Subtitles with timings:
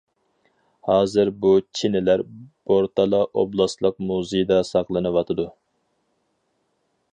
[0.87, 2.23] ھازىر بۇ چىنىلەر
[2.71, 5.49] بورتالا ئوبلاستلىق مۇزېيدا ساقلىنىۋاتىدۇ.